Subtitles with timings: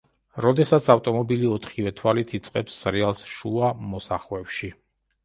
[0.43, 4.73] როდესაც ავტომობილი ოთხივე თვალით იწყებს სრიალს შუა მოსახვევში.